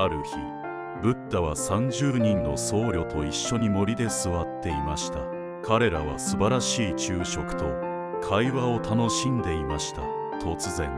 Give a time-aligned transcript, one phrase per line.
[0.00, 0.30] ある日
[1.02, 5.18] ブッダは30人の僧侶と一緒に森で座っていました。
[5.64, 7.64] 彼らは素晴らしい昼食と
[8.22, 10.02] 会話を楽しんでいました。
[10.40, 10.88] 突然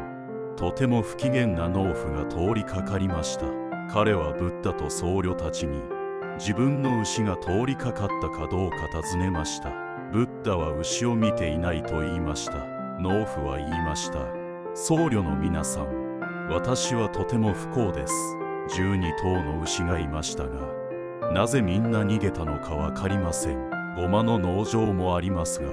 [0.55, 3.46] とても不機嫌な農夫が通りかかりました。
[3.91, 5.80] 彼はブッダと僧侶たちに
[6.39, 9.71] 自分の牛が通りかかったかどうか尋ねました。
[10.12, 12.67] ブッダは牛を見ていないと言いました。
[13.01, 14.19] 農夫は言いました。
[14.75, 18.37] 僧侶の皆さん私はとても不幸です。
[18.77, 20.80] 12頭の牛がいましたが
[21.33, 23.70] なぜみんな逃げたのか分かりません。
[23.96, 25.69] ごまの農場もありますが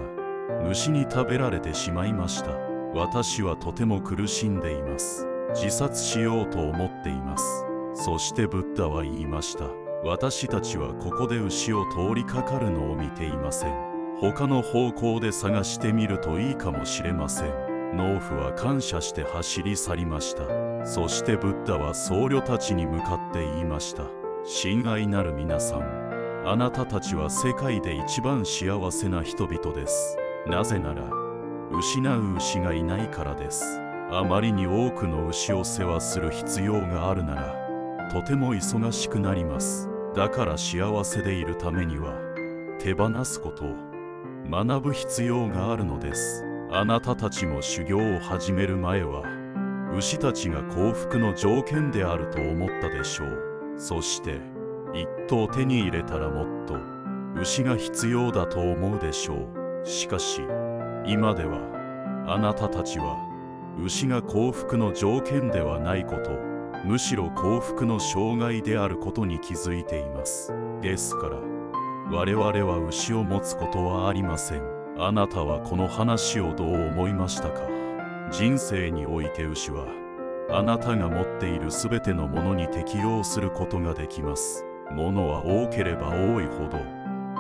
[0.64, 2.52] 虫に食べられてしまいました。
[2.94, 5.28] 私はとても苦しんでいます。
[5.54, 7.66] 自殺しようと思っています。
[7.94, 9.66] そしてブッダは言いました。
[10.04, 13.73] 私たちはここで牛を通りかかるのを見ていません。
[14.20, 17.95] 他の方向で探してみるといいかもしれません。
[17.95, 20.44] 農夫は感謝して走り去りました。
[20.88, 24.04] そしてブッダは僧侶たちに向かって言いました。
[24.45, 30.17] 親愛なる皆さんあなたたちは世界で一番幸せな人々です。
[30.47, 31.03] なぜなら
[31.78, 33.81] 失う牛がいないからです。
[34.09, 39.90] あまりに多くの牛を世話する必要があるならとても忙しくなります。
[40.16, 42.14] だから幸せでいるためには
[42.80, 43.75] 手放すことを
[44.50, 46.45] 学ぶ必要があるのです。
[46.72, 49.37] あなたたちも修行を始める前は
[49.94, 53.74] 牛たちが幸福の条件であると思ったでしょう。
[53.78, 54.40] そして
[54.94, 56.76] 一頭手に入れたらもっと
[57.40, 59.50] 牛が必要だと思うでしょ
[59.84, 59.88] う。
[59.88, 60.42] しかし
[61.06, 61.60] 今では
[62.28, 63.16] あなたたちは
[63.84, 66.32] 牛が幸福の条件ではないこと
[66.86, 70.54] むしろ幸福の障害であることに気づいています。
[70.82, 71.38] ですから
[72.12, 74.62] 我々は牛を持つことはありません。
[75.00, 77.62] あなたはこの話をどう思いましたか？
[78.31, 79.86] 人生において牛は
[80.50, 84.66] あなたが持っているすべてのものに適用することができます。
[84.92, 86.80] ものは多ければ多いほど。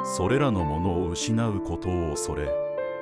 [0.03, 2.49] それらのものを失うことを恐れ。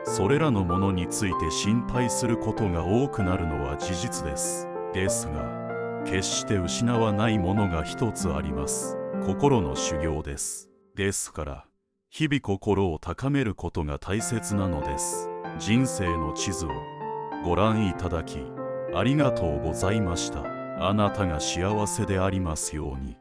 [0.03, 4.67] それらのものについて心配することが多くなるのは事実です。
[4.93, 8.97] ですが決して失わないものが一つあります。
[9.25, 10.69] 心の修行です。
[10.95, 11.65] ですから
[12.09, 15.29] 日々心を高めることが大切なのです。
[15.57, 16.69] 人生の地図を
[17.45, 18.39] ご覧いただき
[18.95, 20.43] ありがとうございました。
[20.79, 23.17] あなたが幸せでありますように。